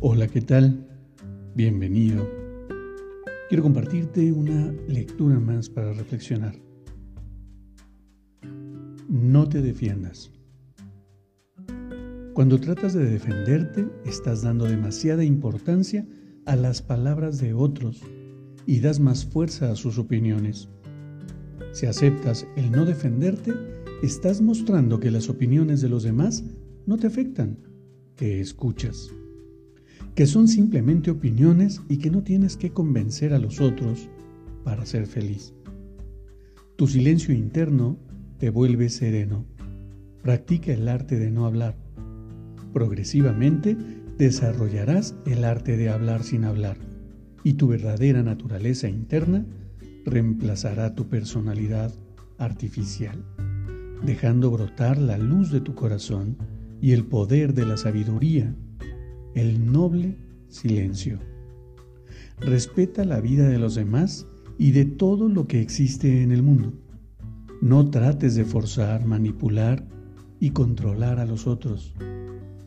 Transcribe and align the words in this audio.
Hola, 0.00 0.28
¿qué 0.28 0.40
tal? 0.40 0.86
Bienvenido. 1.56 2.24
Quiero 3.48 3.64
compartirte 3.64 4.30
una 4.30 4.70
lectura 4.86 5.40
más 5.40 5.68
para 5.68 5.92
reflexionar. 5.92 6.54
No 9.08 9.48
te 9.48 9.60
defiendas. 9.60 10.30
Cuando 12.32 12.60
tratas 12.60 12.94
de 12.94 13.06
defenderte, 13.06 13.88
estás 14.06 14.42
dando 14.42 14.66
demasiada 14.66 15.24
importancia 15.24 16.06
a 16.46 16.54
las 16.54 16.80
palabras 16.80 17.40
de 17.40 17.54
otros 17.54 18.00
y 18.66 18.78
das 18.78 19.00
más 19.00 19.26
fuerza 19.26 19.72
a 19.72 19.74
sus 19.74 19.98
opiniones. 19.98 20.68
Si 21.72 21.86
aceptas 21.86 22.46
el 22.54 22.70
no 22.70 22.84
defenderte, 22.84 23.52
estás 24.04 24.40
mostrando 24.42 25.00
que 25.00 25.10
las 25.10 25.28
opiniones 25.28 25.80
de 25.80 25.88
los 25.88 26.04
demás 26.04 26.44
no 26.86 26.98
te 26.98 27.08
afectan, 27.08 27.58
que 28.14 28.40
escuchas 28.40 29.10
que 30.18 30.26
son 30.26 30.48
simplemente 30.48 31.12
opiniones 31.12 31.80
y 31.88 31.98
que 31.98 32.10
no 32.10 32.24
tienes 32.24 32.56
que 32.56 32.72
convencer 32.72 33.32
a 33.32 33.38
los 33.38 33.60
otros 33.60 34.08
para 34.64 34.84
ser 34.84 35.06
feliz. 35.06 35.54
Tu 36.74 36.88
silencio 36.88 37.32
interno 37.32 37.96
te 38.38 38.50
vuelve 38.50 38.88
sereno. 38.88 39.44
Practica 40.20 40.72
el 40.72 40.88
arte 40.88 41.20
de 41.20 41.30
no 41.30 41.46
hablar. 41.46 41.76
Progresivamente 42.72 43.76
desarrollarás 44.18 45.14
el 45.24 45.44
arte 45.44 45.76
de 45.76 45.88
hablar 45.88 46.24
sin 46.24 46.42
hablar 46.42 46.78
y 47.44 47.52
tu 47.52 47.68
verdadera 47.68 48.24
naturaleza 48.24 48.88
interna 48.88 49.46
reemplazará 50.04 50.96
tu 50.96 51.06
personalidad 51.06 51.94
artificial, 52.38 53.24
dejando 54.04 54.50
brotar 54.50 54.98
la 54.98 55.16
luz 55.16 55.52
de 55.52 55.60
tu 55.60 55.76
corazón 55.76 56.36
y 56.80 56.90
el 56.90 57.04
poder 57.04 57.54
de 57.54 57.66
la 57.66 57.76
sabiduría 57.76 58.52
el 59.34 59.70
noble 59.70 60.16
silencio. 60.48 61.18
Respeta 62.40 63.04
la 63.04 63.20
vida 63.20 63.48
de 63.48 63.58
los 63.58 63.74
demás 63.74 64.26
y 64.58 64.72
de 64.72 64.84
todo 64.84 65.28
lo 65.28 65.46
que 65.46 65.60
existe 65.60 66.22
en 66.22 66.32
el 66.32 66.42
mundo. 66.42 66.72
No 67.60 67.90
trates 67.90 68.34
de 68.34 68.44
forzar, 68.44 69.04
manipular 69.04 69.84
y 70.40 70.50
controlar 70.50 71.18
a 71.18 71.26
los 71.26 71.46
otros. 71.46 71.94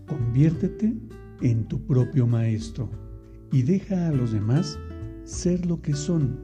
Conviértete 0.07 0.93
en 1.41 1.65
tu 1.65 1.85
propio 1.85 2.27
maestro 2.27 2.89
y 3.51 3.61
deja 3.63 4.07
a 4.07 4.11
los 4.11 4.31
demás 4.31 4.77
ser 5.23 5.65
lo 5.65 5.81
que 5.81 5.93
son 5.93 6.39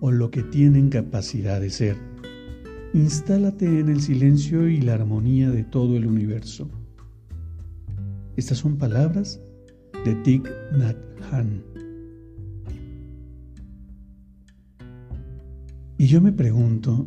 o 0.00 0.10
lo 0.10 0.30
que 0.30 0.42
tienen 0.42 0.90
capacidad 0.90 1.60
de 1.60 1.70
ser. 1.70 1.96
Instálate 2.94 3.80
en 3.80 3.88
el 3.88 4.00
silencio 4.00 4.68
y 4.68 4.80
la 4.80 4.94
armonía 4.94 5.50
de 5.50 5.64
todo 5.64 5.96
el 5.96 6.06
universo. 6.06 6.70
Estas 8.36 8.58
son 8.58 8.76
palabras 8.76 9.40
de 10.04 10.14
Thich 10.22 10.48
Nhat. 10.76 10.96
Y 16.00 16.06
yo 16.06 16.20
me 16.20 16.32
pregunto, 16.32 17.06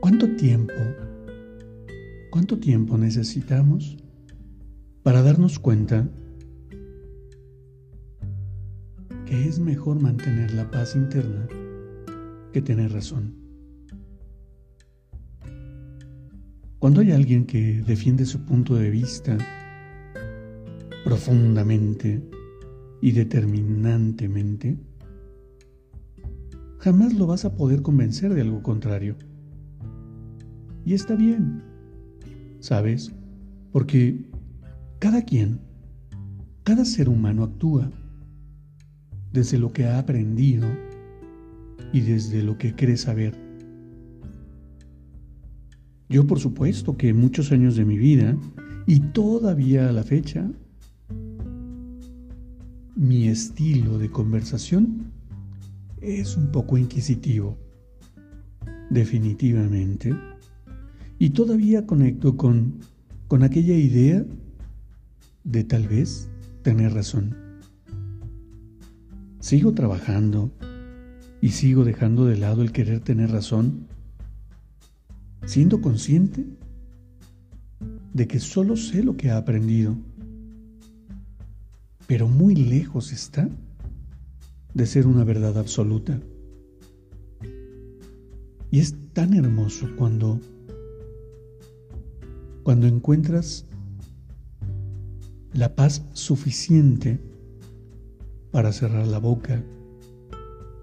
¿cuánto 0.00 0.28
tiempo, 0.36 0.72
cuánto 2.30 2.58
tiempo 2.58 2.96
necesitamos 2.96 3.96
para 5.02 5.22
darnos 5.22 5.58
cuenta 5.58 6.08
que 9.26 9.48
es 9.48 9.58
mejor 9.58 10.00
mantener 10.00 10.52
la 10.52 10.70
paz 10.70 10.94
interna 10.94 11.48
que 12.52 12.62
tener 12.62 12.92
razón? 12.92 13.34
Cuando 16.78 17.00
hay 17.00 17.10
alguien 17.10 17.44
que 17.44 17.82
defiende 17.82 18.24
su 18.24 18.40
punto 18.46 18.76
de 18.76 18.88
vista, 18.88 19.36
profundamente 21.10 22.22
y 23.02 23.10
determinantemente, 23.10 24.78
jamás 26.78 27.14
lo 27.14 27.26
vas 27.26 27.44
a 27.44 27.56
poder 27.56 27.82
convencer 27.82 28.32
de 28.32 28.42
algo 28.42 28.62
contrario. 28.62 29.16
Y 30.84 30.94
está 30.94 31.16
bien, 31.16 31.64
¿sabes? 32.60 33.12
Porque 33.72 34.24
cada 35.00 35.24
quien, 35.24 35.58
cada 36.62 36.84
ser 36.84 37.08
humano 37.08 37.42
actúa 37.42 37.90
desde 39.32 39.58
lo 39.58 39.72
que 39.72 39.86
ha 39.86 39.98
aprendido 39.98 40.68
y 41.92 42.02
desde 42.02 42.44
lo 42.44 42.56
que 42.56 42.76
cree 42.76 42.96
saber. 42.96 43.34
Yo 46.08 46.24
por 46.24 46.38
supuesto 46.38 46.96
que 46.96 47.12
muchos 47.12 47.50
años 47.50 47.74
de 47.74 47.84
mi 47.84 47.98
vida 47.98 48.36
y 48.86 49.00
todavía 49.00 49.88
a 49.88 49.92
la 49.92 50.04
fecha 50.04 50.48
mi 53.00 53.28
estilo 53.28 53.96
de 53.96 54.10
conversación 54.10 55.10
es 56.02 56.36
un 56.36 56.52
poco 56.52 56.76
inquisitivo, 56.76 57.56
definitivamente, 58.90 60.14
y 61.18 61.30
todavía 61.30 61.86
conecto 61.86 62.36
con, 62.36 62.74
con 63.26 63.42
aquella 63.42 63.74
idea 63.74 64.22
de 65.44 65.64
tal 65.64 65.88
vez 65.88 66.28
tener 66.60 66.92
razón. 66.92 67.34
Sigo 69.38 69.72
trabajando 69.72 70.52
y 71.40 71.52
sigo 71.52 71.84
dejando 71.84 72.26
de 72.26 72.36
lado 72.36 72.60
el 72.60 72.70
querer 72.70 73.00
tener 73.00 73.30
razón, 73.30 73.86
siendo 75.46 75.80
consciente 75.80 76.44
de 78.12 78.28
que 78.28 78.40
solo 78.40 78.76
sé 78.76 79.02
lo 79.02 79.16
que 79.16 79.28
he 79.28 79.30
aprendido 79.30 79.96
pero 82.10 82.26
muy 82.26 82.56
lejos 82.56 83.12
está 83.12 83.48
de 84.74 84.84
ser 84.84 85.06
una 85.06 85.22
verdad 85.22 85.56
absoluta. 85.56 86.20
Y 88.72 88.80
es 88.80 88.96
tan 89.12 89.32
hermoso 89.32 89.86
cuando 89.96 90.40
cuando 92.64 92.88
encuentras 92.88 93.64
la 95.52 95.76
paz 95.76 96.04
suficiente 96.12 97.20
para 98.50 98.72
cerrar 98.72 99.06
la 99.06 99.18
boca 99.18 99.62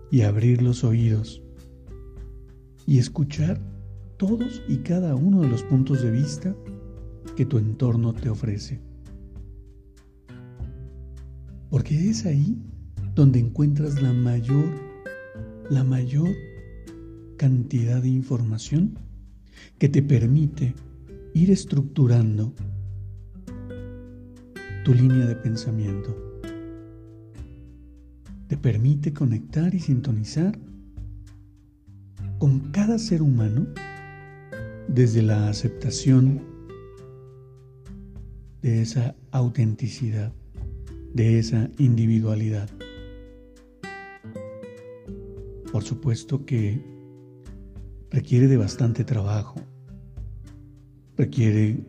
y 0.09 0.21
abrir 0.21 0.61
los 0.61 0.85
oídos 0.85 1.41
y 2.85 2.99
escuchar 2.99 3.59
todos 4.15 4.63
y 4.69 4.77
cada 4.77 5.13
uno 5.13 5.41
de 5.41 5.49
los 5.49 5.63
puntos 5.63 6.01
de 6.01 6.09
vista 6.09 6.55
que 7.35 7.45
tu 7.45 7.57
entorno 7.57 8.13
te 8.13 8.29
ofrece. 8.29 8.87
Porque 11.69 12.10
es 12.10 12.25
ahí 12.25 12.58
donde 13.14 13.40
encuentras 13.40 14.02
la 14.02 14.14
mayor, 14.14 14.69
la 15.69 15.84
mayor 15.84 16.30
cantidad 17.38 18.02
de 18.02 18.10
información 18.10 18.98
que 19.78 19.90
te 19.90 20.02
permite 20.02 20.74
ir 21.34 21.52
estructurando 21.52 22.54
tu 24.84 24.94
línea 24.94 25.25
de 25.25 25.36
pensamiento. 25.36 26.42
Te 28.48 28.56
permite 28.56 29.14
conectar 29.14 29.75
y 29.75 29.80
sintonizar 29.80 30.58
con 32.40 32.72
cada 32.72 32.98
ser 32.98 33.22
humano 33.22 33.68
desde 34.88 35.22
la 35.22 35.50
aceptación 35.50 36.42
de 38.62 38.81
esa 38.81 39.16
autenticidad 39.31 40.31
de 41.18 41.40
esa 41.40 41.68
individualidad. 41.80 42.69
Por 45.72 45.84
supuesto 45.84 46.46
que 46.46 46.80
requiere 48.12 48.48
de 48.48 48.56
bastante 48.56 49.04
trabajo, 49.04 49.60
requiere 51.18 51.80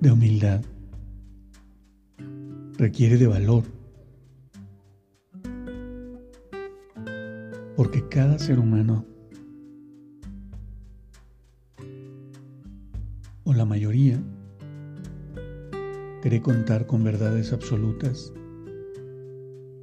de 0.00 0.10
humildad, 0.10 0.60
requiere 2.76 3.16
de 3.16 3.28
valor. 3.28 3.62
Porque 7.76 8.08
cada 8.08 8.40
ser 8.40 8.58
humano, 8.58 9.06
o 13.44 13.52
la 13.52 13.64
mayoría, 13.64 14.20
cree 16.24 16.40
contar 16.40 16.86
con 16.86 17.04
verdades 17.04 17.52
absolutas, 17.52 18.32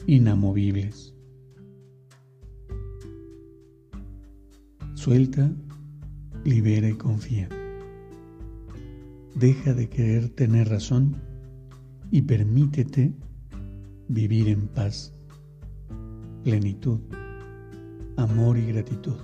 inamovibles. 0.08 1.14
Suelta, 4.96 5.54
libera 6.44 6.90
y 6.90 6.96
confía. 6.96 7.48
Deja 9.36 9.76
de 9.76 9.88
querer 9.88 10.30
tener 10.30 10.70
razón 10.70 11.16
y 12.10 12.24
permítete 12.24 13.14
vivir 14.08 14.48
en 14.48 14.68
paz, 14.68 15.14
plenitud, 16.44 17.02
amor 18.18 18.58
y 18.58 18.66
gratitud. 18.66 19.18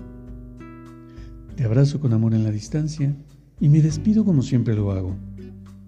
Te 1.56 1.64
abrazo 1.64 2.00
con 2.00 2.14
amor 2.14 2.36
en 2.36 2.44
la 2.44 2.52
distancia 2.52 3.18
y 3.60 3.70
me 3.70 3.82
despido 3.82 4.24
como 4.24 4.44
siempre 4.44 4.76
lo 4.76 4.92
hago. 4.92 5.27